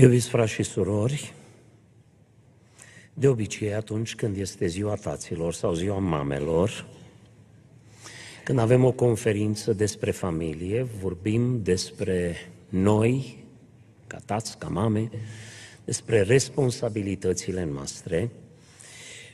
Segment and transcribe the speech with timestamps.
[0.00, 1.32] Iubiți frați și surori,
[3.14, 6.86] de obicei atunci când este ziua taților sau ziua mamelor,
[8.44, 12.36] când avem o conferință despre familie, vorbim despre
[12.68, 13.44] noi,
[14.06, 15.10] ca tați, ca mame,
[15.84, 18.30] despre responsabilitățile noastre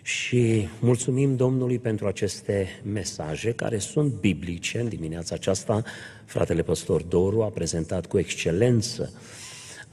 [0.02, 4.78] și mulțumim Domnului pentru aceste mesaje care sunt biblice.
[4.80, 5.82] În dimineața aceasta,
[6.24, 9.12] fratele păstor Doru a prezentat cu excelență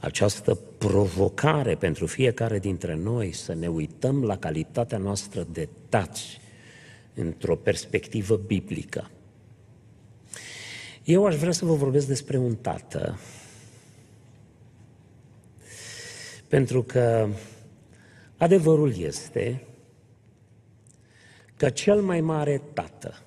[0.04, 6.40] această provocare pentru fiecare dintre noi să ne uităm la calitatea noastră de tați
[7.14, 9.10] într-o perspectivă biblică.
[11.04, 13.18] Eu aș vrea să vă vorbesc despre un tată,
[16.48, 17.28] pentru că
[18.36, 19.66] adevărul este
[21.56, 23.22] că cel mai mare tată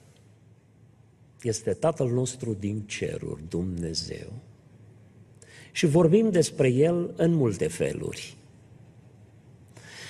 [1.41, 4.34] este Tatăl nostru din ceruri, Dumnezeu.
[5.77, 8.35] Și vorbim despre El în multe feluri.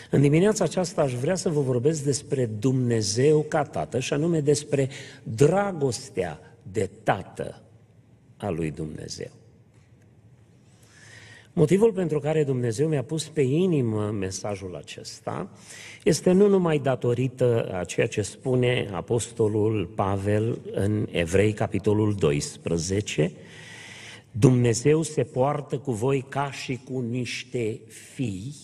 [0.09, 4.89] În dimineața aceasta aș vrea să vă vorbesc despre Dumnezeu ca Tată și anume despre
[5.23, 6.39] dragostea
[6.71, 7.61] de Tată
[8.37, 9.31] a lui Dumnezeu.
[11.53, 15.49] Motivul pentru care Dumnezeu mi-a pus pe inimă mesajul acesta
[16.03, 23.31] este nu numai datorită a ceea ce spune Apostolul Pavel în Evrei, capitolul 12,
[24.39, 28.55] Dumnezeu se poartă cu voi ca și cu niște fii.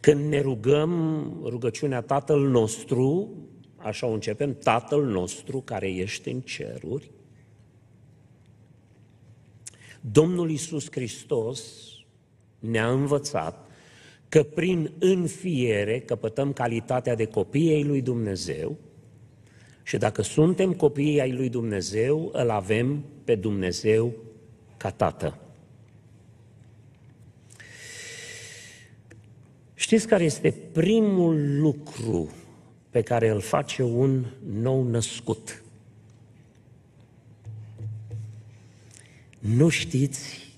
[0.00, 3.36] Când ne rugăm rugăciunea Tatăl nostru,
[3.76, 7.10] așa o începem, Tatăl nostru care ești în ceruri,
[10.00, 11.62] Domnul Isus Hristos
[12.58, 13.70] ne-a învățat
[14.28, 18.78] că prin înfiere căpătăm calitatea de copii ai lui Dumnezeu
[19.90, 24.14] și dacă suntem copiii ai lui Dumnezeu, îl avem pe Dumnezeu
[24.76, 25.38] ca Tată.
[29.74, 32.30] Știți care este primul lucru
[32.90, 35.62] pe care îl face un nou născut?
[39.38, 40.54] Nu știți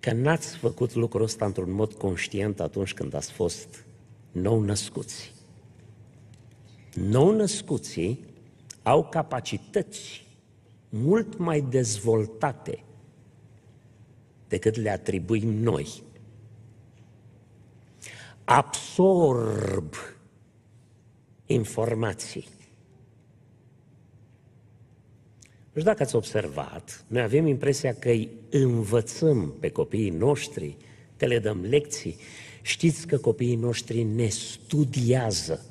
[0.00, 3.84] că n-ați făcut lucrul ăsta într-un mod conștient atunci când ați fost
[4.32, 5.34] nou născuți.
[6.94, 8.24] Nou născuții
[8.82, 10.28] au capacități
[10.90, 12.84] mult mai dezvoltate
[14.48, 16.02] decât le atribuim noi.
[18.44, 19.94] Absorb
[21.46, 22.48] informații
[25.72, 30.76] Nu știu dacă ați observat, noi avem impresia că îi învățăm pe copiii noștri,
[31.16, 32.16] că le dăm lecții.
[32.62, 35.64] Știți că copiii noștri ne studiază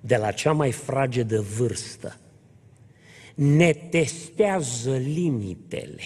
[0.00, 2.16] de la cea mai fragedă vârstă.
[3.36, 6.02] Ne testează limitele.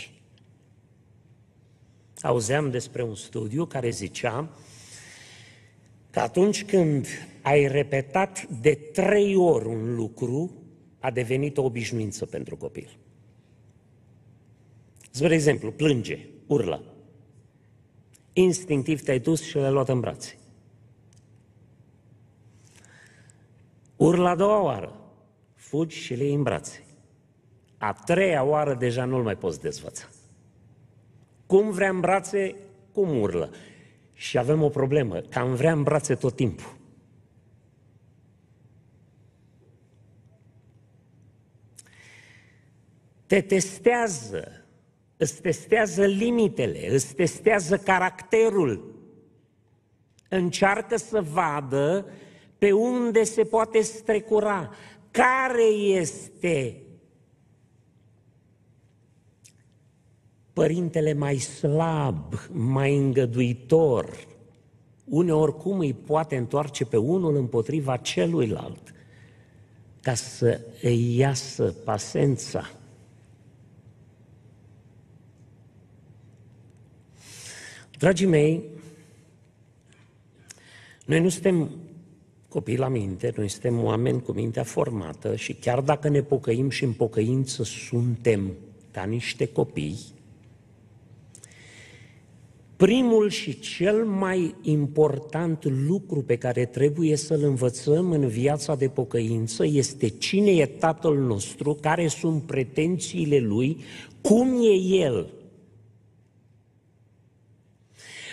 [2.23, 4.49] Auzeam despre un studiu care zicea
[6.11, 7.07] că atunci când
[7.43, 10.53] ai repetat de trei ori un lucru,
[10.99, 12.99] a devenit o obișnuință pentru copil.
[15.11, 16.85] Spre exemplu, plânge, urlă.
[18.33, 20.39] Instinctiv te-ai dus și le-ai luat în brațe.
[23.97, 25.01] Urlă a doua oară,
[25.55, 26.85] fugi și le iei în brațe.
[27.81, 30.05] A treia oară deja nu-l mai poți dezvăța.
[31.47, 32.55] Cum vrea în brațe,
[32.93, 33.51] cum urlă.
[34.13, 36.79] Și avem o problemă, că am vrea în brațe tot timpul.
[43.31, 44.65] te testează,
[45.17, 48.95] îți testează limitele, îți testează caracterul.
[50.29, 52.07] Încearcă să vadă
[52.59, 54.75] pe unde se poate strecura,
[55.11, 56.83] care este
[60.53, 64.27] părintele mai slab, mai îngăduitor,
[65.05, 68.95] uneori cum îi poate întoarce pe unul împotriva celuilalt,
[70.01, 72.71] ca să îi iasă pasența.
[77.99, 78.63] Dragii mei,
[81.07, 81.71] noi nu suntem
[82.49, 86.85] copii la minte, noi suntem oameni cu mintea formată și chiar dacă ne pocăim și
[86.85, 88.53] în pocăință suntem
[88.91, 89.99] ca niște copii,
[92.81, 99.65] primul și cel mai important lucru pe care trebuie să-l învățăm în viața de pocăință
[99.67, 103.85] este cine e Tatăl nostru, care sunt pretențiile Lui,
[104.21, 104.75] cum e
[105.05, 105.33] El,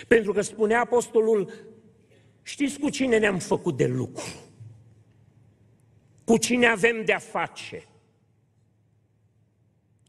[0.06, 1.52] pentru că spunea apostolul,
[2.42, 4.34] știți cu cine ne-am făcut de lucru?
[6.24, 7.84] Cu cine avem de-a face?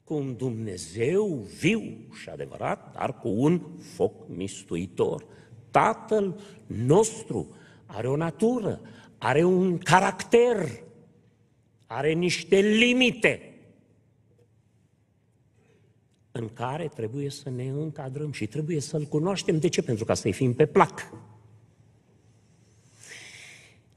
[0.10, 1.26] Cu un Dumnezeu
[1.60, 1.82] viu
[2.22, 3.62] și adevărat, dar cu un
[3.96, 5.26] foc mistuitor.
[5.72, 8.82] Tatăl nostru are o natură,
[9.18, 10.84] are un caracter,
[11.86, 13.54] are niște limite
[16.32, 19.60] în care trebuie să ne încadrăm și trebuie să-L cunoaștem.
[19.60, 19.82] De ce?
[19.82, 21.12] Pentru ca să-i fim pe plac.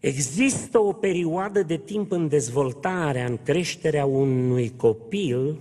[0.01, 5.61] Există o perioadă de timp în dezvoltarea, în creșterea unui copil,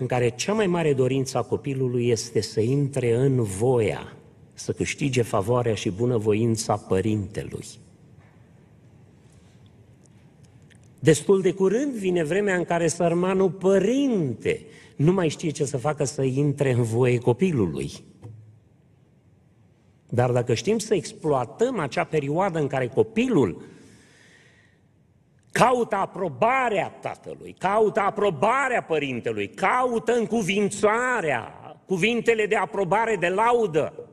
[0.00, 4.16] în care cea mai mare dorință a copilului este să intre în voia,
[4.52, 7.64] să câștige favoarea și bunăvoința părintelui.
[10.98, 14.60] Destul de curând vine vremea în care sărmanul părinte
[14.96, 17.90] nu mai știe ce să facă să intre în voie copilului.
[20.08, 23.62] Dar dacă știm să exploatăm acea perioadă în care copilul
[25.60, 31.54] caută aprobarea tatălui, caută aprobarea părintelui, caută încuvințarea,
[31.86, 34.08] cuvintele de aprobare, de laudă,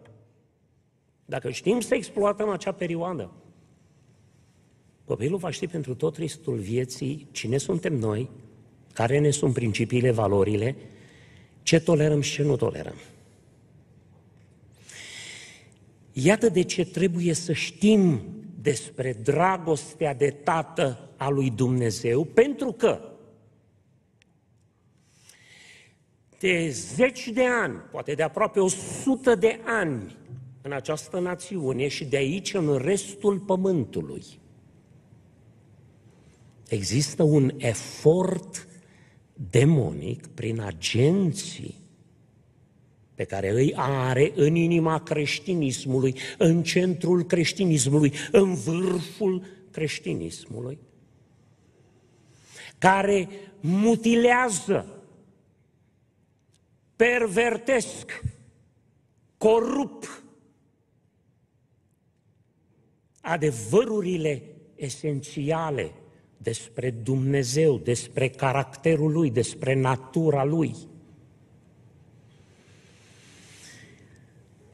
[1.26, 3.32] dacă știm să exploatăm acea perioadă,
[5.06, 8.30] copilul va ști pentru tot restul vieții cine suntem noi,
[8.94, 10.76] care ne sunt principiile, valorile,
[11.62, 12.96] ce tolerăm și ce nu tolerăm.
[16.12, 18.22] Iată de ce trebuie să știm
[18.62, 23.02] despre dragostea de tată a lui Dumnezeu, pentru că
[26.40, 30.18] de zeci de ani, poate de aproape o sută de ani
[30.62, 34.24] în această națiune și de aici în restul pământului,
[36.68, 38.68] există un efort
[39.50, 41.76] demonic prin agenții
[43.16, 50.78] pe care îi are în inima creștinismului, în centrul creștinismului, în vârful creștinismului,
[52.78, 53.30] care
[53.60, 55.02] mutilează,
[56.96, 58.24] pervertesc,
[59.38, 60.22] corup
[63.22, 64.44] adevărurile
[64.76, 65.92] esențiale
[66.38, 70.76] despre Dumnezeu, despre caracterul Lui, despre natura Lui.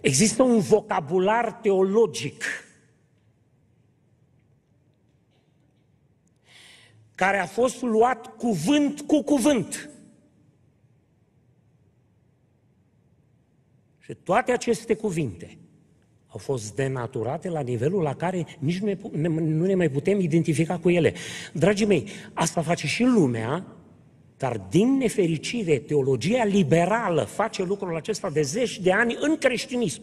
[0.01, 2.43] Există un vocabular teologic
[7.15, 9.89] care a fost luat cuvânt cu cuvânt.
[13.99, 15.57] Și toate aceste cuvinte
[16.27, 20.77] au fost denaturate la nivelul la care nici nu ne, nu ne mai putem identifica
[20.77, 21.13] cu ele.
[21.53, 23.65] Dragii mei, asta face și lumea,
[24.37, 30.01] dar din nefericire, teologia liberală face lucrul acesta de zeci de ani în creștinism.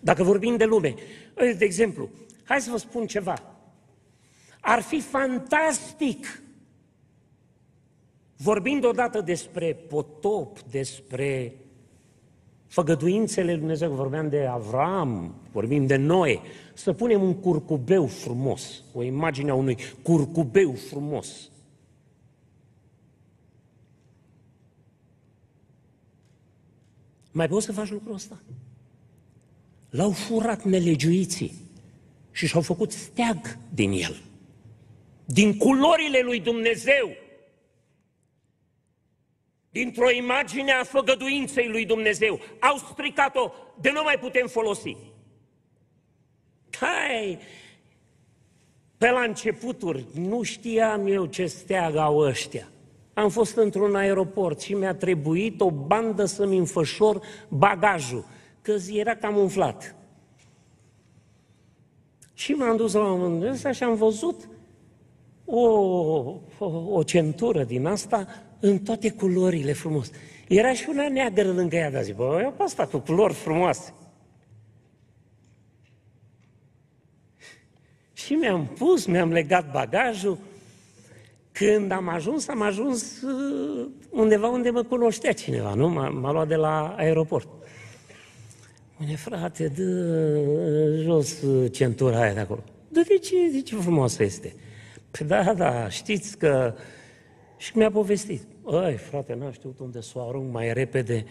[0.00, 0.94] Dacă vorbim de lume,
[1.34, 2.10] de exemplu,
[2.44, 3.51] hai să vă spun ceva.
[4.64, 6.42] Ar fi fantastic,
[8.36, 11.56] vorbind odată despre potop, despre
[12.66, 16.40] făgăduințele lui Dumnezeu, vorbeam de Avram, vorbim de Noe,
[16.74, 21.50] să punem un curcubeu frumos, o imagine a unui curcubeu frumos.
[27.30, 28.42] Mai poți să faci lucrul ăsta?
[29.90, 31.54] L-au furat nelegiuiții
[32.30, 34.22] și și-au făcut steag din el.
[35.32, 37.10] Din culorile lui Dumnezeu
[39.70, 42.40] dintr-o imagine a făgăduinței lui Dumnezeu.
[42.60, 44.96] Au stricat-o, de nu mai putem folosi.
[46.70, 47.38] Hai,
[48.96, 52.68] pe la începuturi, nu știam eu ce steag au ăștia.
[53.14, 58.24] Am fost într-un aeroport și mi-a trebuit o bandă să-mi înfășor bagajul,
[58.62, 59.94] că era cam umflat.
[62.34, 64.48] Și m-am dus la un moment ăsta și am văzut
[65.44, 65.60] o,
[66.58, 68.26] o, o centură din asta
[68.60, 70.10] în toate culorile frumos.
[70.48, 73.94] Era și una neagră lângă ea, dar zic, bă, eu pe asta cu culori frumoase.
[78.12, 80.38] Și mi-am pus, mi-am legat bagajul.
[81.52, 85.88] Când am ajuns, am ajuns uh, undeva unde mă cunoștea cineva, nu?
[85.88, 87.48] M-a, m-a luat de la aeroport.
[88.96, 92.64] Mâine, frate, dă jos uh, centura aia de acolo.
[92.88, 94.54] De ce, de ce frumoasă este?
[95.12, 96.74] Păi da, da, știți că...
[97.56, 98.42] Și mi-a povestit.
[98.64, 101.24] Ăi, frate, n-am știut unde să o arunc mai repede.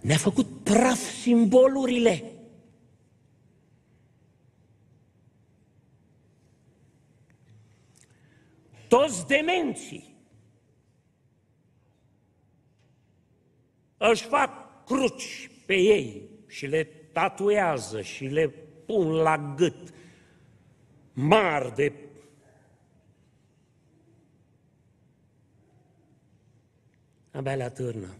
[0.00, 2.22] Ne-a făcut praf simbolurile.
[8.88, 10.14] Toți demenții
[13.96, 18.48] își fac cruci pe ei și le tatuează și le
[18.86, 19.94] pun la gât
[21.12, 21.92] mari de
[27.30, 28.14] abia le atârnă.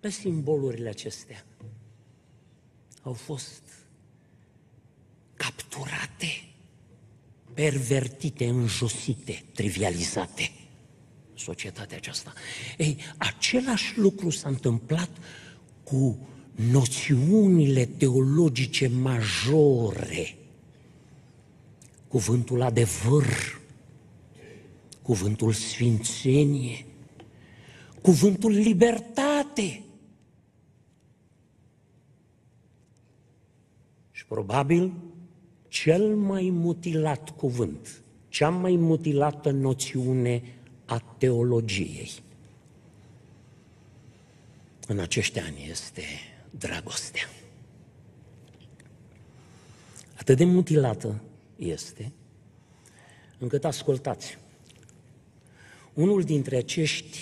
[0.00, 1.44] Pe simbolurile acestea
[3.02, 3.62] au fost
[5.34, 6.48] capturate,
[7.54, 10.50] pervertite, înjosite, trivializate
[11.34, 12.32] societatea aceasta.
[12.78, 15.10] Ei, același lucru s-a întâmplat
[15.82, 20.36] cu noțiunile teologice majore.
[22.08, 23.26] Cuvântul adevăr,
[25.02, 26.84] cuvântul sfințenie,
[28.02, 29.82] cuvântul libertate.
[34.10, 34.92] Și probabil
[35.68, 40.42] cel mai mutilat cuvânt, cea mai mutilată noțiune
[40.84, 42.10] a teologiei
[44.86, 46.02] în acești ani este
[46.58, 47.28] dragostea.
[50.16, 51.20] Atât de mutilată
[51.56, 52.12] este,
[53.38, 54.38] încât ascultați.
[55.94, 57.18] Unul dintre acești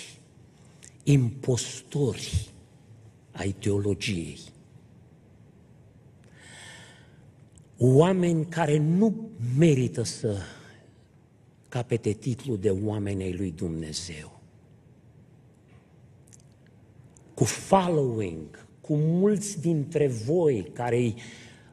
[1.03, 2.49] impostori
[3.31, 4.39] ai teologiei,
[7.77, 10.41] oameni care nu merită să
[11.69, 14.41] capete titlul de oameni ai lui Dumnezeu,
[17.33, 21.15] cu following, cu mulți dintre voi care îi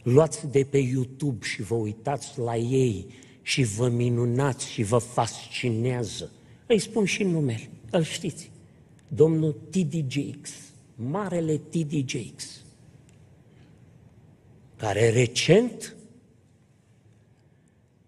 [0.03, 3.07] luați de pe YouTube și vă uitați la ei
[3.43, 6.31] și vă minunați și vă fascinează.
[6.67, 8.51] Îi spun și numele, îl știți.
[9.09, 10.11] Domnul T.D.
[10.11, 12.09] Jakes, marele T.D.
[12.09, 12.65] Jakes,
[14.77, 15.97] care recent,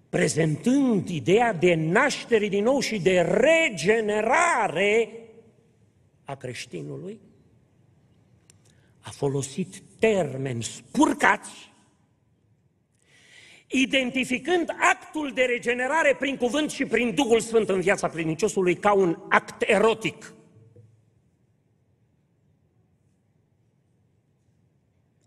[0.09, 5.09] prezentând ideea de naștere din nou și de regenerare
[6.25, 7.21] a creștinului,
[9.05, 11.73] a folosit termeni spurcați,
[13.67, 19.19] identificând actul de regenerare prin cuvânt și prin Duhul Sfânt în viața credinciosului ca un
[19.29, 20.33] act erotic.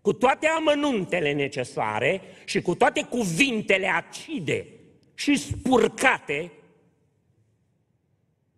[0.00, 4.66] Cu toate amănuntele necesare și cu toate cuvintele acide
[5.14, 6.52] și spurcate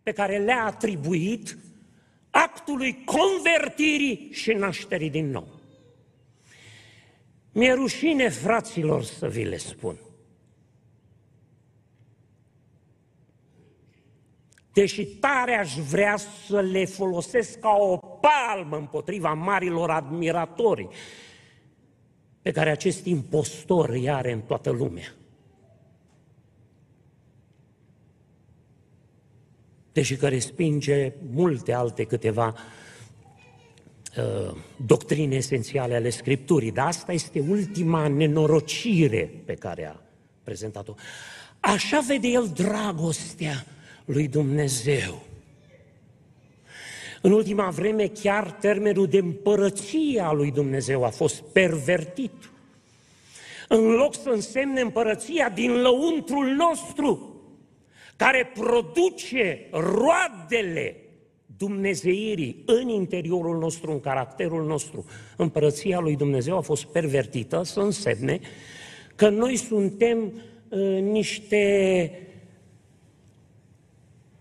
[0.03, 1.59] pe care le-a atribuit
[2.31, 5.49] actului convertirii și nașterii din nou.
[7.53, 9.97] Mi-e rușine, fraților, să vi le spun.
[14.73, 20.89] Deși tare aș vrea să le folosesc ca o palmă împotriva marilor admiratori
[22.43, 25.15] pe care acest impostor îi are în toată lumea.
[29.93, 32.55] Deși că respinge multe alte câteva
[34.17, 34.57] uh,
[34.87, 40.01] doctrine esențiale ale Scripturii, dar asta este ultima nenorocire pe care a
[40.45, 40.95] prezentat-o.
[41.61, 43.67] Așa vede el dragostea
[44.05, 45.23] lui Dumnezeu.
[47.23, 52.51] În ultima vreme chiar termenul de împărăție a lui Dumnezeu a fost pervertit.
[53.69, 57.40] În loc să însemne împărăția din lăuntrul nostru,
[58.21, 60.97] care produce roadele
[61.57, 65.05] dumnezeirii în interiorul nostru, în caracterul nostru.
[65.37, 68.41] Împărăția lui Dumnezeu a fost pervertită să însemne
[69.15, 70.33] că noi suntem
[70.69, 72.11] uh, niște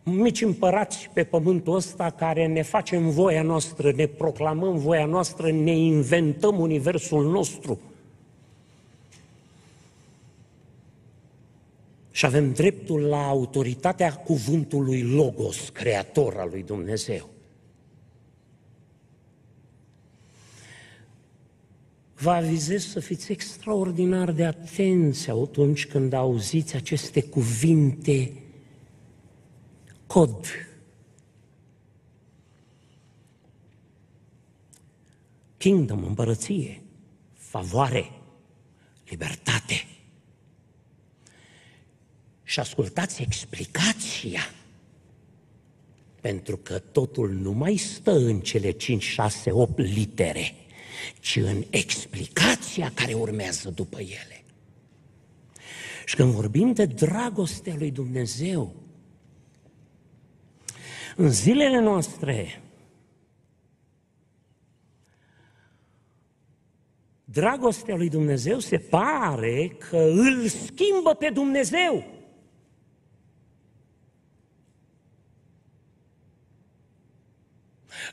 [0.03, 5.75] mici împărați pe pământul ăsta care ne facem voia noastră, ne proclamăm voia noastră, ne
[5.77, 7.79] inventăm universul nostru.
[12.19, 17.29] Și avem dreptul la autoritatea cuvântului Logos, creator al lui Dumnezeu.
[22.15, 28.43] Vă avizez să fiți extraordinar de atenți atunci când auziți aceste cuvinte
[30.07, 30.45] cod.
[35.57, 36.81] Kingdom, împărăție,
[37.33, 38.11] favoare,
[39.09, 39.98] libertate
[42.49, 44.41] și ascultați explicația.
[46.21, 50.55] Pentru că totul nu mai stă în cele 5, 6, 8 litere,
[51.19, 54.43] ci în explicația care urmează după ele.
[56.05, 58.75] Și când vorbim de dragostea lui Dumnezeu,
[61.15, 62.61] în zilele noastre,
[67.23, 72.17] dragostea lui Dumnezeu se pare că îl schimbă pe Dumnezeu.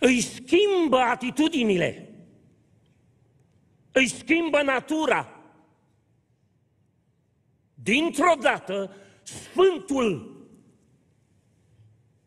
[0.00, 2.14] Îi schimbă atitudinile,
[3.92, 5.30] îi schimbă natura.
[7.74, 10.36] Dintr-o dată, Sfântul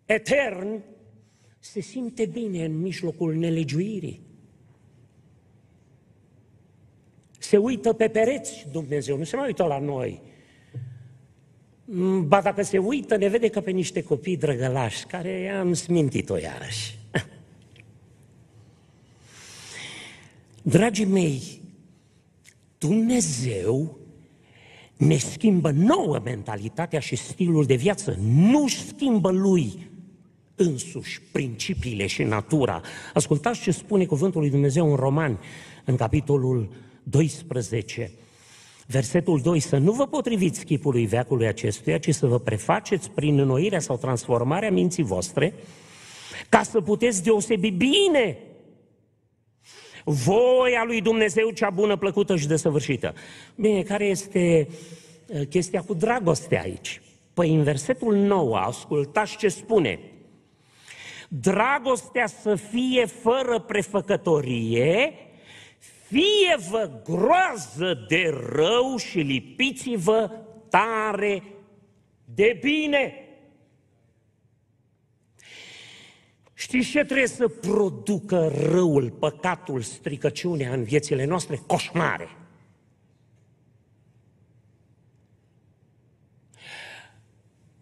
[0.05, 0.83] Etern
[1.59, 4.21] se simte bine în mijlocul nelegiuirii.
[7.37, 10.21] Se uită pe pereți Dumnezeu, nu se mai uită la noi.
[12.25, 16.98] Ba dacă se uită, ne vede ca pe niște copii drăgălași, care am smintit-o iarăși.
[20.63, 21.61] Dragii mei,
[22.77, 23.97] Dumnezeu
[24.97, 28.17] ne schimbă nouă mentalitatea și stilul de viață.
[28.21, 29.89] Nu schimbă lui
[30.55, 32.81] însuși principiile și natura.
[33.13, 35.39] Ascultați ce spune cuvântul lui Dumnezeu în Roman,
[35.85, 36.69] în capitolul
[37.03, 38.11] 12.
[38.87, 43.79] Versetul 2, să nu vă potriviți chipului veacului acestuia, ci să vă prefaceți prin înnoirea
[43.79, 45.53] sau transformarea minții voastre,
[46.49, 48.37] ca să puteți deosebi bine
[50.09, 53.13] voia lui Dumnezeu cea bună, plăcută și desăvârșită.
[53.55, 54.67] Bine, care este
[55.27, 57.01] uh, chestia cu dragoste aici?
[57.33, 59.99] Păi în versetul 9, ascultați ce spune.
[61.27, 65.13] Dragostea să fie fără prefăcătorie,
[66.07, 70.31] fie-vă groază de rău și lipiți-vă
[70.69, 71.43] tare
[72.25, 73.13] de bine.
[76.69, 81.61] Știți ce trebuie să producă răul, păcatul, stricăciunea în viețile noastre?
[81.67, 82.27] Coșmare.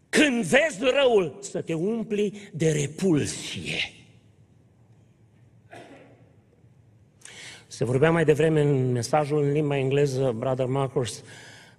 [0.10, 3.94] Când vezi răul, să te umpli de repulsie.
[7.68, 11.24] Se vorbea mai devreme în mesajul în limba engleză, Brother Marcus,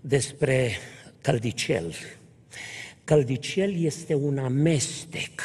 [0.00, 0.70] despre
[1.22, 1.94] căldicel.
[3.04, 5.40] Căldicel este un amestec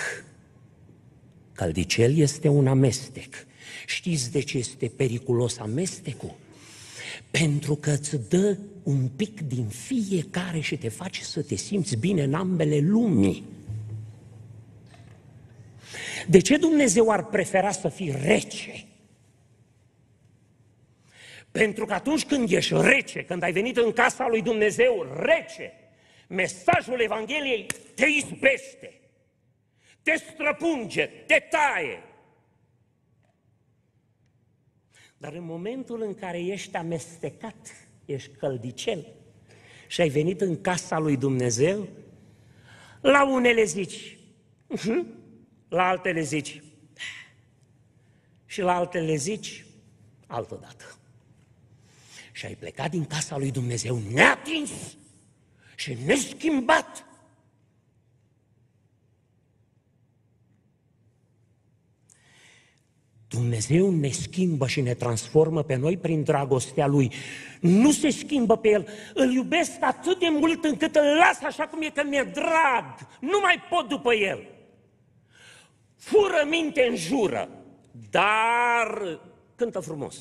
[1.54, 3.46] Caldicel este un amestec.
[3.86, 6.36] Știți de ce este periculos amestecul?
[7.32, 12.24] Pentru că îți dă un pic din fiecare și te face să te simți bine
[12.24, 13.44] în ambele lumii.
[16.28, 18.86] De ce Dumnezeu ar prefera să fii rece?
[21.52, 25.74] Pentru că atunci când ești rece, când ai venit în casa lui Dumnezeu rece,
[26.28, 29.03] mesajul Evangheliei te izbește
[30.04, 32.04] te străpunge, te taie.
[35.18, 39.08] Dar în momentul în care ești amestecat, ești căldicel
[39.88, 41.88] și ai venit în casa lui Dumnezeu,
[43.02, 44.18] la unele zici,
[44.68, 45.08] mhm,
[45.70, 46.64] la altele zici,
[48.46, 49.66] și la altele zici,
[50.28, 50.98] altădată.
[52.32, 54.72] Și ai plecat din casa lui Dumnezeu neatins
[55.76, 57.06] și neschimbat
[63.34, 67.12] Dumnezeu ne schimbă și ne transformă pe noi prin dragostea Lui.
[67.62, 68.88] Nu se schimbă pe El.
[69.14, 72.86] Îl iubesc atât de mult încât îl las așa cum e că mi-e drag.
[73.20, 74.48] Nu mai pot după El.
[75.96, 77.50] Fură minte în jură,
[78.10, 79.20] dar
[79.56, 80.16] cântă frumos.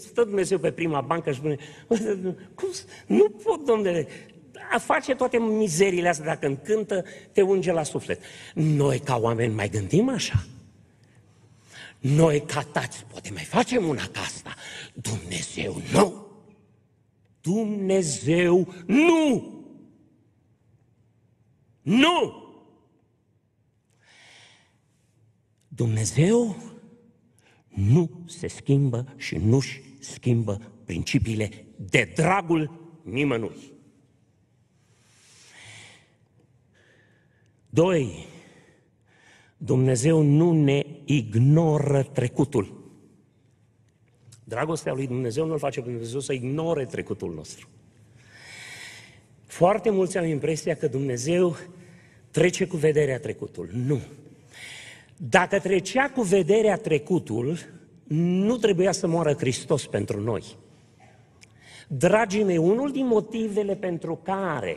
[0.00, 1.56] Stă Dumnezeu pe prima bancă și spune,
[2.54, 2.68] cum,
[3.06, 4.08] nu pot, domnule,
[4.72, 8.20] a face toate mizerile astea, dacă îmi cântă, te unge la suflet.
[8.54, 10.44] Noi, ca oameni, mai gândim așa?
[12.00, 14.54] Noi ca tați poate mai facem una ca asta.
[14.94, 16.26] Dumnezeu nu.
[17.40, 19.54] Dumnezeu nu.
[21.82, 22.44] Nu.
[25.68, 26.56] Dumnezeu
[27.68, 33.72] nu se schimbă și nu-și schimbă principiile de dragul nimănui.
[37.68, 38.26] Doi,
[39.62, 42.92] Dumnezeu nu ne ignoră trecutul.
[44.44, 47.68] Dragostea lui Dumnezeu nu îl face pe Dumnezeu să ignore trecutul nostru.
[49.46, 51.56] Foarte mulți au impresia că Dumnezeu
[52.30, 53.70] trece cu vederea trecutul.
[53.72, 54.00] Nu.
[55.16, 57.58] Dacă trecea cu vederea trecutul,
[58.12, 60.44] nu trebuia să moară Hristos pentru noi.
[61.88, 64.76] Dragii mei, unul din motivele pentru care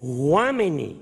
[0.00, 1.00] oamenii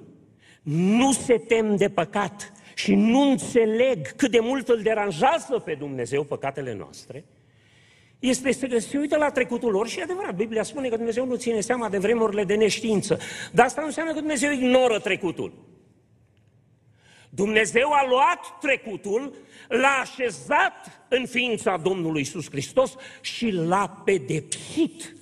[0.70, 6.24] nu se tem de păcat și nu înțeleg cât de mult îl deranjează pe Dumnezeu
[6.24, 7.24] păcatele noastre,
[8.18, 11.60] este să se uită la trecutul lor și adevărat, Biblia spune că Dumnezeu nu ține
[11.60, 13.18] seama de vremurile de neștiință,
[13.52, 15.52] dar asta nu înseamnă că Dumnezeu ignoră trecutul.
[17.30, 19.34] Dumnezeu a luat trecutul,
[19.68, 25.16] l-a așezat în ființa Domnului Isus Hristos și l-a pedepsit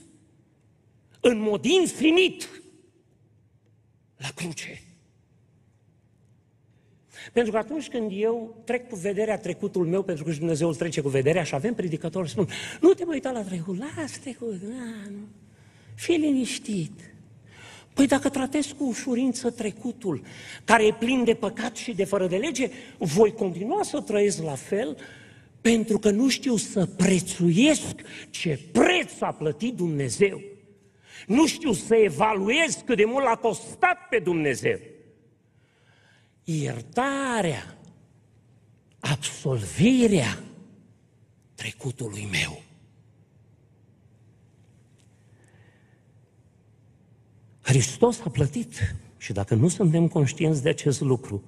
[1.20, 2.62] în mod infinit
[4.16, 4.82] la cruce.
[7.32, 10.74] Pentru că atunci când eu trec cu vederea trecutul meu, pentru că și Dumnezeu îl
[10.74, 12.48] trece cu vederea și avem predicator, spun,
[12.80, 15.26] nu te mai uita la trecut, lasă trecut, na, nu.
[15.94, 17.12] fii liniștit.
[17.94, 20.22] Păi dacă tratez cu ușurință trecutul,
[20.64, 24.54] care e plin de păcat și de fără de lege, voi continua să trăiesc la
[24.54, 24.96] fel,
[25.60, 27.94] pentru că nu știu să prețuiesc
[28.30, 30.40] ce preț a plătit Dumnezeu.
[31.26, 34.78] Nu știu să evaluez cât de mult a costat pe Dumnezeu.
[36.50, 37.78] Iertarea,
[39.00, 40.42] absolvirea
[41.54, 42.62] trecutului meu.
[47.60, 51.44] Hristos a plătit și dacă nu suntem conștienți de acest lucru,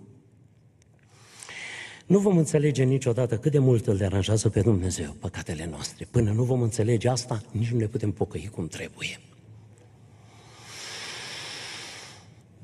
[2.07, 6.07] nu vom înțelege niciodată cât de mult îl deranjează pe Dumnezeu păcatele noastre.
[6.11, 9.21] Până nu vom înțelege asta, nici nu ne putem pocăi cum trebuie.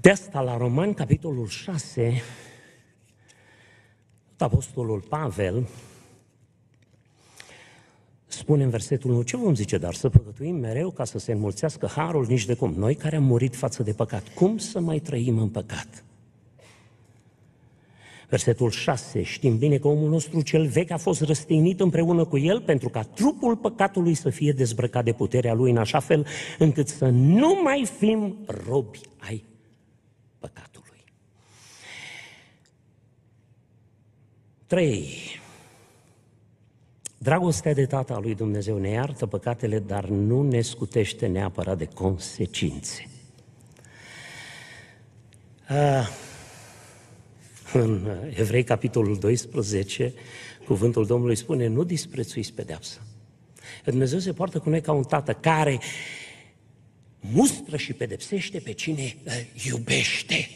[0.06, 2.22] De asta la Roman, capitolul 6,
[4.38, 5.68] Apostolul Pavel
[8.26, 11.86] spune în versetul 1, ce vom zice, dar să păcătuim mereu ca să se înmulțească
[11.86, 12.74] harul, nici de cum.
[12.76, 16.04] Noi care am murit față de păcat, cum să mai trăim în păcat?
[18.28, 22.60] Versetul 6, știm bine că omul nostru cel vechi a fost răstignit împreună cu el
[22.60, 26.26] pentru ca trupul păcatului să fie dezbrăcat de puterea lui în așa fel
[26.58, 29.54] încât să nu mai fim robi ai
[30.46, 31.04] păcatului.
[34.66, 35.40] 3.
[37.18, 43.08] Dragostea de tata lui Dumnezeu ne iartă păcatele, dar nu ne scutește neapărat de consecințe.
[45.70, 46.08] Uh,
[47.72, 50.14] în Evrei, capitolul 12,
[50.64, 53.00] cuvântul Domnului spune, nu disprețuiți pedeapsa.
[53.84, 55.80] Dumnezeu se poartă cu noi ca un tată care
[57.32, 59.16] mustră și pedepsește pe cine
[59.66, 60.48] iubește.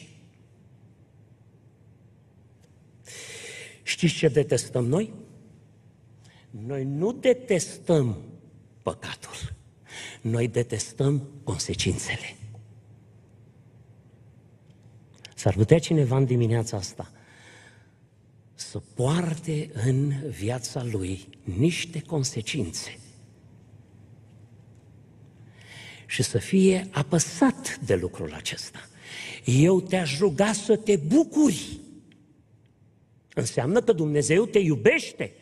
[3.83, 5.13] Știți ce detestăm noi?
[6.49, 8.17] Noi nu detestăm
[8.83, 9.55] păcatul,
[10.21, 12.35] noi detestăm consecințele.
[15.35, 17.11] S-ar putea cineva în dimineața asta
[18.53, 22.99] să poarte în viața lui niște consecințe
[26.11, 28.79] și să fie apăsat de lucrul acesta.
[29.45, 31.79] Eu te-aș ruga să te bucuri.
[33.33, 35.35] Înseamnă că Dumnezeu te iubește.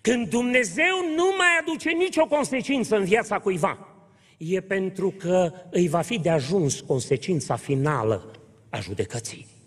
[0.00, 3.96] Când Dumnezeu nu mai aduce nicio consecință în viața cuiva,
[4.36, 8.30] e pentru că îi va fi de ajuns consecința finală
[8.68, 9.57] a judecății.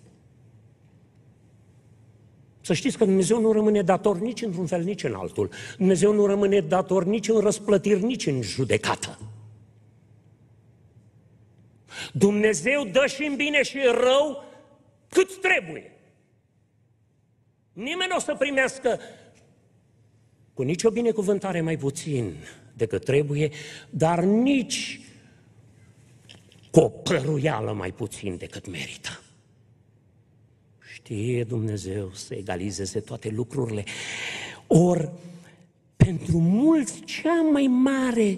[2.72, 5.50] Să știți că Dumnezeu nu rămâne dator nici într-un fel, nici în altul.
[5.78, 9.20] Dumnezeu nu rămâne dator nici în răsplătiri, nici în judecată.
[12.14, 14.44] Dumnezeu dă și în bine și în rău
[15.10, 15.92] cât trebuie.
[17.74, 19.00] Nimeni nu o să primească
[20.54, 22.36] cu nicio binecuvântare mai puțin
[22.74, 23.50] decât trebuie,
[23.90, 25.00] dar nici
[26.70, 29.21] cu o păruială mai puțin decât merită.
[31.12, 33.84] Știe Dumnezeu să egalizeze toate lucrurile.
[34.68, 35.12] Or,
[35.96, 38.38] pentru mulți, cea mai mare,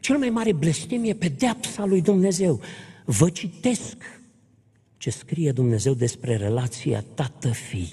[0.00, 2.60] cel mai mare blestem e pedeapsa lui Dumnezeu.
[3.04, 3.96] Vă citesc
[4.96, 7.92] ce scrie Dumnezeu despre relația tată-fi.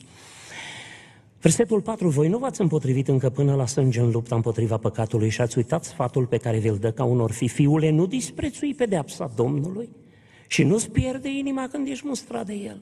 [1.42, 2.10] Versetul 4.
[2.10, 5.84] Voi nu v-ați împotrivit încă până la sânge în lupta împotriva păcatului și ați uitat
[5.84, 7.48] sfatul pe care vi-l dă ca unor fi.
[7.48, 9.90] Fiule, nu disprețui pedeapsa Domnului
[10.48, 12.82] și nu-ți pierde inima când ești mustrat de el.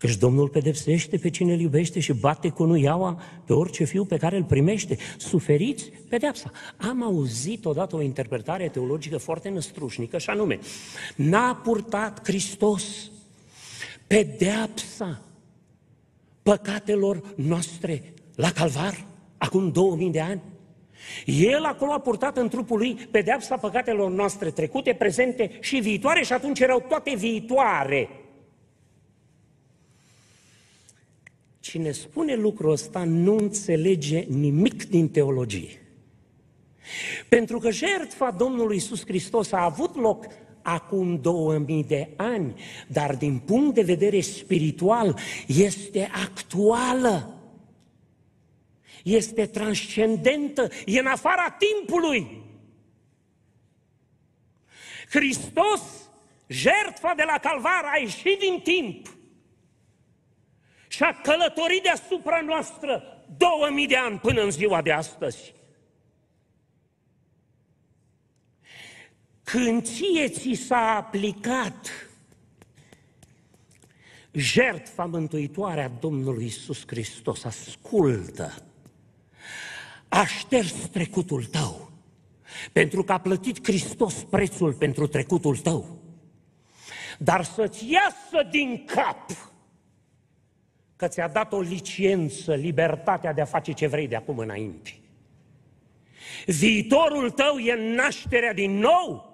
[0.00, 4.16] Căci Domnul pedepsește pe cine îl iubește și bate cu nuiaua pe orice fiu pe
[4.16, 4.96] care îl primește.
[5.18, 6.50] Suferiți pedeapsa.
[6.76, 10.58] Am auzit odată o interpretare teologică foarte năstrușnică și anume,
[11.16, 13.10] n-a purtat Hristos
[14.06, 15.20] pedeapsa
[16.42, 19.06] păcatelor noastre la calvar,
[19.38, 20.42] acum 2000 de ani.
[21.24, 26.32] El acolo a purtat în trupul lui pedeapsa păcatelor noastre trecute, prezente și viitoare și
[26.32, 28.08] atunci erau toate viitoare.
[31.70, 35.82] Cine spune lucrul ăsta nu înțelege nimic din teologie.
[37.28, 40.26] Pentru că jertfa Domnului Iisus Hristos a avut loc
[40.62, 42.54] acum 2000 de ani,
[42.86, 47.40] dar din punct de vedere spiritual este actuală,
[49.04, 52.42] este transcendentă, e în afara timpului.
[55.10, 55.82] Hristos,
[56.46, 59.18] jertfa de la Calvar, a ieșit din timp
[60.90, 63.02] și a călătorit deasupra noastră
[63.36, 65.54] 2000 de ani până în ziua de astăzi.
[69.42, 72.08] Când ție ți s-a aplicat
[74.32, 78.62] jertfa mântuitoare a Domnului Isus Hristos, ascultă,
[80.08, 81.90] a șters trecutul tău,
[82.72, 85.98] Pentru că a plătit Hristos prețul pentru trecutul tău.
[87.18, 89.49] Dar să-ți iasă din cap
[91.00, 94.94] că ți-a dat o licență, libertatea de a face ce vrei de acum înainte.
[96.46, 99.28] Viitorul tău e în nașterea din nou.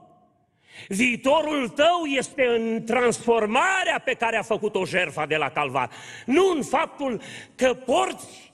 [0.89, 5.91] Viitorul tău este în transformarea pe care a făcut-o jertfa de la Calvar.
[6.27, 7.21] Nu în faptul
[7.55, 8.53] că porți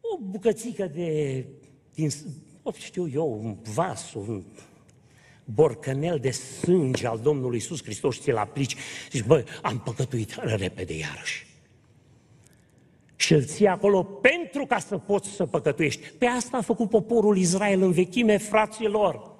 [0.00, 1.44] o bucățică de,
[1.94, 2.10] din,
[2.78, 4.42] știu eu, un vas, un
[5.44, 8.76] borcănel de sânge al Domnului Iisus Hristos și ți-l aplici.
[9.10, 11.46] Zici, băi, am păcătuit repede iarăși.
[13.16, 16.10] Și îl ții acolo pentru ca să poți să păcătuiești.
[16.18, 19.32] Pe asta a făcut poporul Israel în vechime, fraților.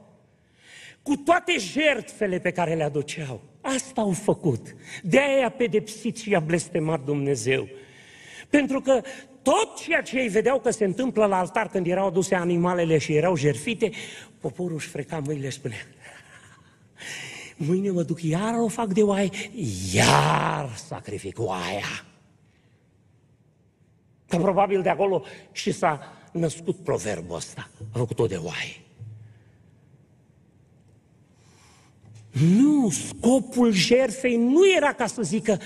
[1.03, 3.41] Cu toate jertfele pe care le aduceau.
[3.61, 4.75] Asta au făcut.
[5.03, 7.69] De aia i-a pedepsit și i-a blestemat Dumnezeu.
[8.51, 9.01] Pentru că
[9.43, 13.15] tot ceea ce ei vedeau că se întâmplă la altar când erau aduse animalele și
[13.15, 13.91] erau jerfite,
[14.41, 15.87] poporul își freca mâinile și spunea,
[17.57, 19.31] mâine mă duc iar o fac de oaie,
[19.93, 22.05] iar sacrific oaia.
[24.27, 26.01] Că probabil de acolo și s-a
[26.33, 28.81] născut proverbul ăsta, a făcut-o de oaie.
[32.31, 35.61] Nu, scopul jertfei nu era ca să zică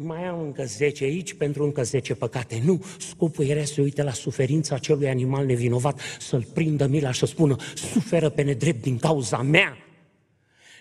[0.00, 2.60] mai am încă 10 aici pentru încă 10 păcate.
[2.64, 7.26] Nu, scopul era să uite la suferința acelui animal nevinovat, să-l prindă mila și să
[7.26, 9.76] spună, suferă pe nedrept din cauza mea.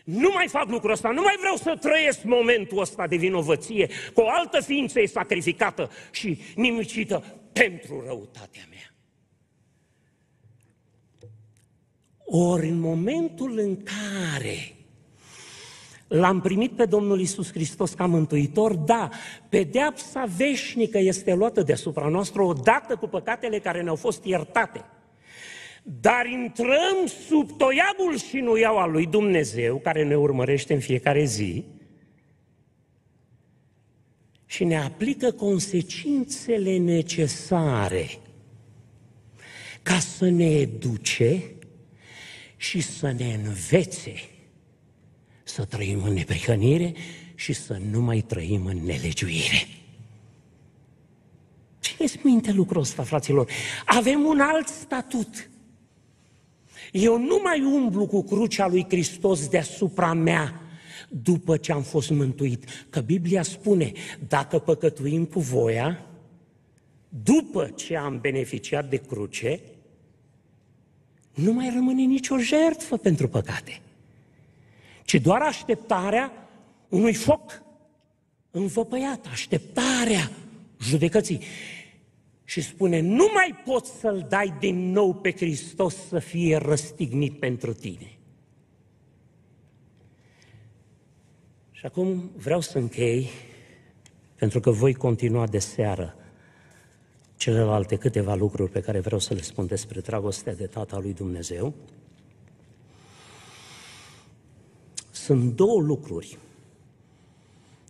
[0.03, 4.21] Nu mai fac lucrul ăsta, nu mai vreau să trăiesc momentul ăsta de vinovăție, cu
[4.21, 8.95] o altă ființă e sacrificată și nimicită pentru răutatea mea.
[12.25, 14.76] Ori în momentul în care
[16.07, 19.09] L-am primit pe Domnul Isus Hristos ca mântuitor, da,
[19.49, 24.85] pedeapsa veșnică este luată deasupra noastră odată cu păcatele care ne-au fost iertate.
[25.83, 31.65] Dar intrăm sub toiagul și nuiaua lui Dumnezeu, care ne urmărește în fiecare zi,
[34.45, 38.09] și ne aplică consecințele necesare
[39.81, 41.43] ca să ne educe
[42.57, 44.13] și să ne învețe
[45.57, 46.93] să trăim în neprihănire
[47.35, 49.67] și să nu mai trăim în nelegiuire.
[51.81, 53.49] Țineți minte lucrul ăsta, fraților.
[53.85, 55.49] Avem un alt statut.
[56.91, 60.61] Eu nu mai umblu cu crucea lui Hristos deasupra mea
[61.09, 62.65] după ce am fost mântuit.
[62.89, 63.91] Că Biblia spune,
[64.27, 66.05] dacă păcătuim cu voia,
[67.09, 69.61] după ce am beneficiat de cruce,
[71.33, 73.81] nu mai rămâne nicio jertfă pentru păcate
[75.07, 76.31] ci doar așteptarea
[76.89, 77.61] unui foc
[78.51, 80.31] învăpăiat, așteptarea
[80.79, 81.41] judecății.
[82.43, 87.73] Și spune, nu mai poți să-L dai din nou pe Hristos să fie răstignit pentru
[87.73, 88.17] tine.
[91.71, 93.29] Și acum vreau să închei,
[94.35, 96.15] pentru că voi continua de seară
[97.35, 101.73] celelalte câteva lucruri pe care vreau să le spun despre dragostea de Tata lui Dumnezeu.
[105.27, 106.37] Sunt două lucruri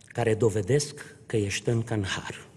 [0.06, 2.48] care dovedesc că ești încă în har.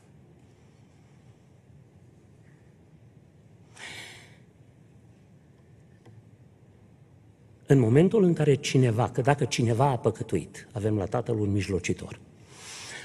[7.65, 12.19] În momentul în care cineva, că dacă cineva a păcătuit, avem la Tatăl un mijlocitor,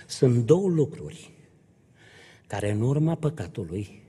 [0.07, 1.33] sunt două lucruri
[2.47, 4.03] care în urma păcatului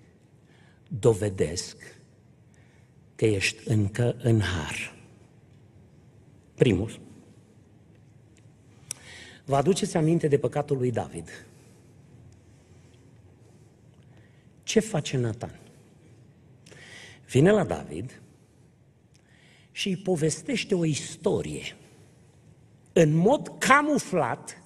[1.00, 1.78] dovedesc
[3.16, 4.96] că ești încă în har.
[6.56, 7.06] Primul,
[9.48, 11.46] Vă aduceți aminte de păcatul lui David.
[14.64, 15.60] Ce face Nathan?
[17.30, 18.22] Vine la David
[19.72, 21.76] și îi povestește o istorie.
[22.94, 24.64] În mod camuflat,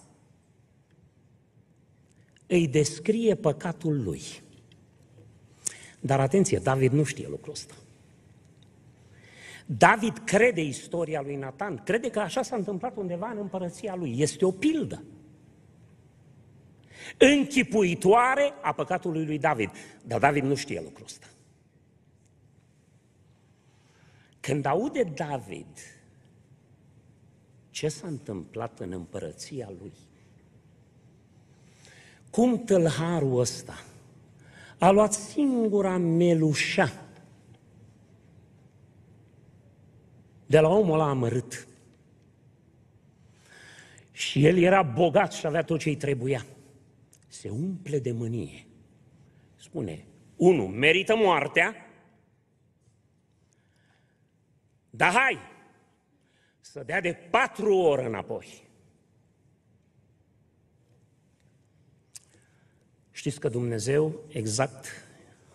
[2.47, 4.21] îi descrie păcatul lui.
[5.99, 7.73] Dar atenție, David nu știe lucrul ăsta.
[9.77, 14.19] David crede istoria lui Nathan, crede că așa s-a întâmplat undeva în împărăția lui.
[14.19, 15.03] Este o pildă.
[17.17, 19.69] Închipuitoare a păcatului lui David.
[20.05, 21.27] Dar David nu știe lucrul ăsta.
[24.39, 25.77] Când aude David
[27.69, 29.93] ce s-a întâmplat în împărăția lui,
[32.29, 33.83] cum tâlharul ăsta
[34.77, 36.91] a luat singura melușa
[40.51, 41.67] de la omul ăla amărât.
[44.11, 46.45] Și el era bogat și avea tot ce îi trebuia.
[47.27, 48.65] Se umple de mânie.
[49.55, 51.75] Spune, unu, merită moartea,
[54.93, 55.37] Dar hai,
[56.59, 58.63] să dea de patru ori înapoi.
[63.11, 64.85] Știți că Dumnezeu exact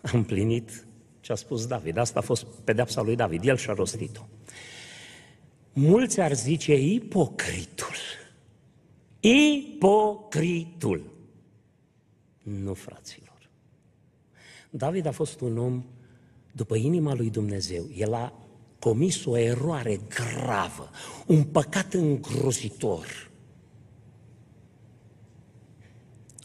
[0.01, 0.85] a împlinit
[1.19, 1.97] ce a spus David.
[1.97, 4.36] Asta a fost pedepsa lui David, el și-a rostit-o.
[5.79, 7.95] Mulți ar zice ipocritul.
[9.19, 11.03] Ipocritul.
[12.43, 13.49] Nu, fraților.
[14.69, 15.83] David a fost un om
[16.51, 17.83] după inima lui Dumnezeu.
[17.95, 18.33] El a
[18.79, 20.89] comis o eroare gravă,
[21.27, 23.29] un păcat îngrozitor.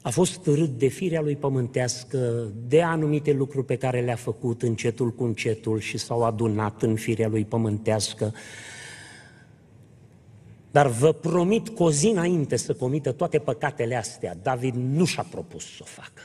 [0.03, 5.11] A fost râd de firea lui pământească, de anumite lucruri pe care le-a făcut încetul
[5.11, 8.35] cu încetul și s-au adunat în firea lui pământească.
[10.73, 15.23] Dar vă promit că o zi înainte să comită toate păcatele astea, David nu și-a
[15.23, 16.23] propus să o facă.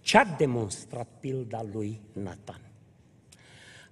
[0.00, 2.60] Ce a demonstrat pilda lui Nathan?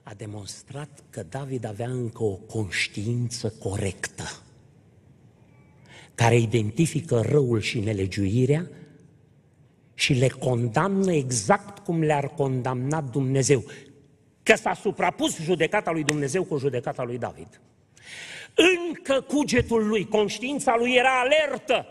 [0.03, 4.25] A demonstrat că David avea încă o conștiință corectă,
[6.15, 8.71] care identifică răul și nelegiuirea
[9.95, 13.65] și le condamnă exact cum le-ar condamna Dumnezeu.
[14.45, 17.61] Că s-a suprapus judecata lui Dumnezeu cu judecata lui David.
[18.55, 21.87] Încă cugetul lui, conștiința lui era alertă.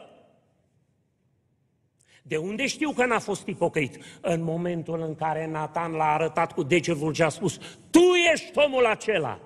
[2.21, 3.97] De unde știu că n-a fost ipocrit?
[4.21, 8.85] În momentul în care Nathan l-a arătat cu degetul și a spus, tu ești omul
[8.85, 9.39] acela.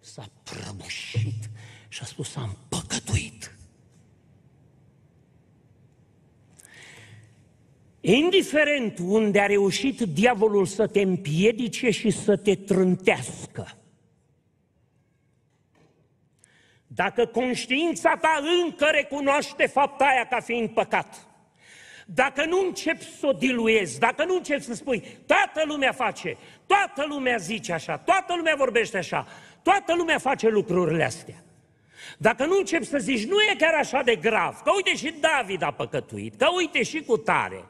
[0.00, 1.50] S-a prăbușit
[1.88, 3.56] și a spus, am păcătuit.
[8.06, 13.76] Indiferent unde a reușit diavolul să te împiedice și să te trântească,
[16.86, 21.26] dacă conștiința ta încă recunoaște fapta aia ca fiind păcat,
[22.06, 26.36] dacă nu începi să o diluezi, dacă nu începi să spui, toată lumea face,
[26.66, 29.26] toată lumea zice așa, toată lumea vorbește așa,
[29.62, 31.44] toată lumea face lucrurile astea.
[32.18, 35.62] Dacă nu începi să zici, nu e chiar așa de grav, că uite și David
[35.62, 37.64] a păcătuit, că uite și cu tare.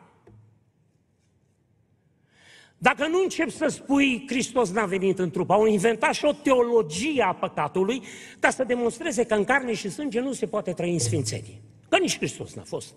[2.84, 7.22] Dacă nu începi să spui, Hristos n-a venit în trup, au inventat și o teologie
[7.22, 8.02] a păcatului
[8.38, 11.60] ca să demonstreze că în carne și sânge nu se poate trăi în sfințenie.
[11.88, 12.94] Că nici Hristos n-a fost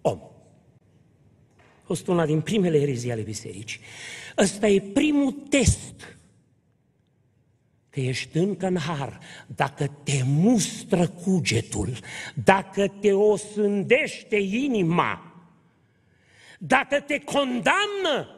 [0.00, 0.18] om
[1.84, 3.80] fost una din primele erizii ale bisericii.
[4.38, 6.16] Ăsta e primul test
[7.90, 11.98] că ești încă în har, dacă te mustră cugetul,
[12.44, 15.34] dacă te osândește inima,
[16.58, 18.33] dacă te condamnă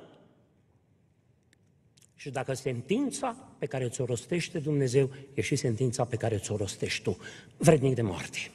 [2.17, 7.03] și dacă sentința pe care ți-o rostește Dumnezeu e și sentința pe care ți-o rostești
[7.03, 7.19] tu,
[7.57, 8.51] vrednic de moarte.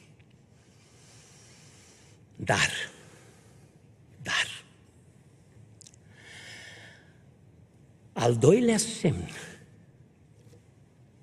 [2.36, 2.70] Dar,
[4.22, 4.62] dar,
[8.14, 9.30] Al doilea semn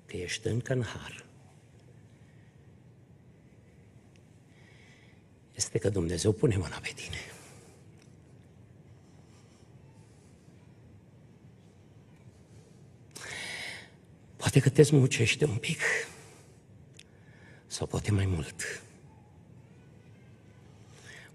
[0.05, 1.25] că ești încă în har
[5.55, 7.17] este că Dumnezeu pune mâna pe tine.
[14.39, 15.79] Poate că te smucește un pic,
[17.67, 18.83] sau poate mai mult.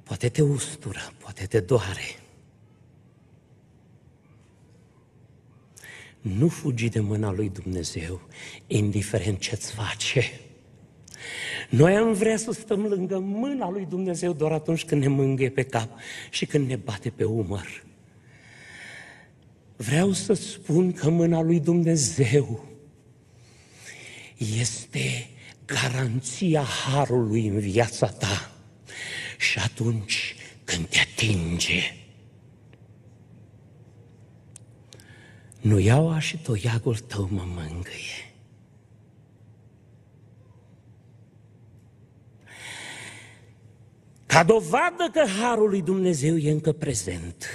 [0.03, 2.21] Poate te ustură, poate te doare.
[6.21, 8.21] Nu fugi de mâna lui Dumnezeu,
[8.67, 10.41] indiferent ce-ți face.
[11.71, 15.63] Noi am vrea să stăm lângă mâna lui Dumnezeu doar atunci când ne mângâie pe
[15.63, 15.89] cap
[16.31, 17.85] și când ne bate pe umăr.
[19.77, 22.73] Vreau să spun că mâna lui Dumnezeu
[24.61, 25.29] este
[25.65, 28.51] garanția harului în viața ta.
[29.39, 32.05] Și atunci când te atinge,
[35.65, 38.35] Nu iaua și toiagul tău mă mângâie.
[44.27, 47.47] Ca dovadă că Harul lui Dumnezeu e încă prezent.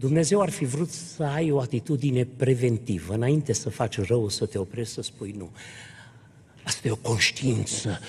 [0.00, 4.58] Dumnezeu ar fi vrut să ai o atitudine preventivă, înainte să faci rău, să te
[4.58, 5.50] oprești, să spui nu.
[6.62, 8.00] Asta e o conștiință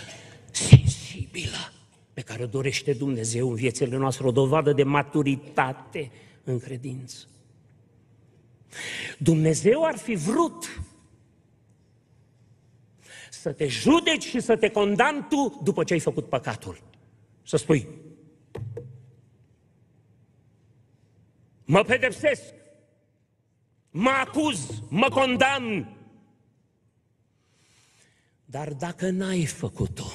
[0.51, 1.71] sensibilă
[2.13, 6.11] pe care o dorește Dumnezeu în viețile noastre, o dovadă de maturitate
[6.43, 7.17] în credință.
[9.17, 10.81] Dumnezeu ar fi vrut
[13.29, 16.81] să te judeci și să te condamni tu după ce ai făcut păcatul.
[17.43, 17.87] Să spui,
[21.69, 22.43] mă pedepsesc,
[23.89, 25.97] mă acuz, mă condamn.
[28.45, 30.05] Dar dacă n-ai făcut-o,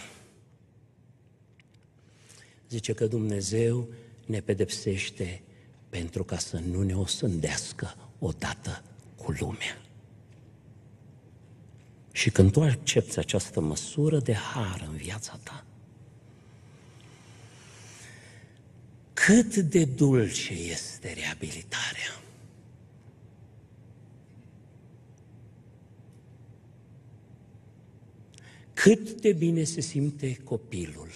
[2.69, 3.89] zice că Dumnezeu
[4.27, 5.43] ne pedepsește
[5.89, 8.83] pentru ca să nu ne osândească odată
[9.17, 9.83] cu lumea.
[12.13, 15.65] Și când tu accepti această măsură de har în viața ta,
[19.27, 22.20] cât de dulce este reabilitarea.
[28.75, 31.09] Cât de bine se simte copilul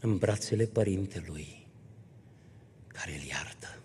[0.00, 1.66] în brațele părintelui
[2.86, 3.78] care îl iartă.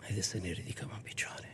[0.00, 1.49] Haideți să ne ridicăm în picioare.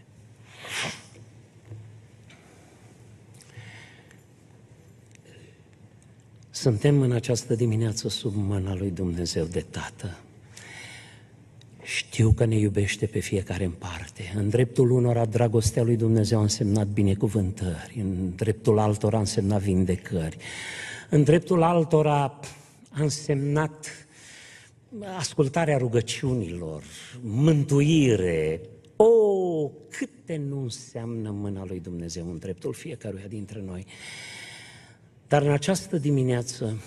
[6.56, 10.18] Suntem în această dimineață sub mâna lui Dumnezeu de Tată.
[11.82, 14.32] Știu că ne iubește pe fiecare în parte.
[14.36, 20.36] În dreptul unora, dragostea lui Dumnezeu a însemnat binecuvântări, în dreptul altora a însemnat vindecări,
[21.10, 22.40] în dreptul altora
[22.90, 24.06] a însemnat
[25.16, 26.82] ascultarea rugăciunilor,
[27.20, 28.60] mântuire.
[28.96, 33.86] O, câte nu înseamnă mâna lui Dumnezeu în dreptul fiecăruia dintre noi.
[35.28, 36.80] Dar în această dimineață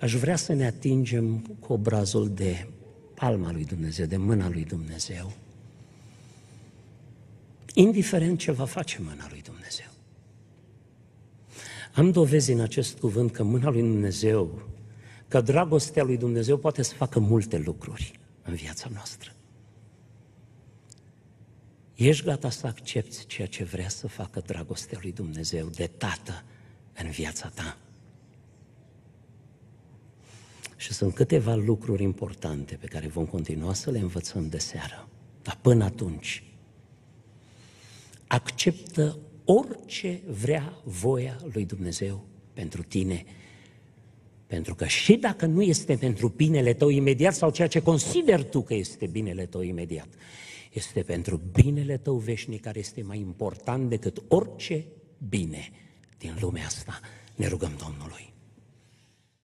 [0.00, 2.68] aș vrea să ne atingem cu obrazul de
[3.14, 5.32] palma lui Dumnezeu, de mâna lui Dumnezeu.
[7.74, 9.86] Indiferent ce va face mâna lui Dumnezeu.
[11.94, 14.62] Am dovezi în acest cuvânt că mâna lui Dumnezeu,
[15.28, 19.32] că dragostea lui Dumnezeu poate să facă multe lucruri în viața noastră.
[21.94, 26.44] Ești gata să accepti ceea ce vrea să facă dragostea lui Dumnezeu de tată
[26.94, 27.78] în viața ta?
[30.76, 35.08] Și sunt câteva lucruri importante pe care vom continua să le învățăm de seară.
[35.42, 36.44] Dar până atunci,
[38.26, 43.24] acceptă orice vrea voia lui Dumnezeu pentru tine.
[44.46, 48.62] Pentru că și dacă nu este pentru binele tău imediat sau ceea ce consider tu
[48.62, 50.08] că este binele tău imediat,
[50.72, 54.84] este pentru binele tău veșnic care este mai important decât orice
[55.28, 55.70] bine
[56.20, 57.00] din lumea asta.
[57.34, 58.29] Ne rugăm Domnului.